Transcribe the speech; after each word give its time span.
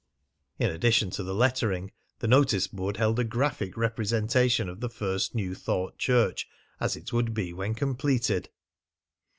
In 0.57 0.71
addition 0.71 1.11
to 1.11 1.23
the 1.23 1.35
lettering, 1.35 1.91
the 2.17 2.27
notice 2.27 2.65
board 2.65 2.97
held 2.97 3.19
a 3.19 3.23
graphic 3.23 3.77
representation 3.77 4.67
of 4.67 4.79
the 4.79 4.89
First 4.89 5.35
New 5.35 5.53
Thought 5.53 5.99
Church 5.99 6.47
as 6.79 6.95
it 6.95 7.13
would 7.13 7.35
be 7.35 7.53
when 7.53 7.75
completed. 7.75 8.49